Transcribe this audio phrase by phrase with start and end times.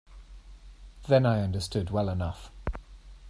[1.07, 2.49] Then I understood well enough.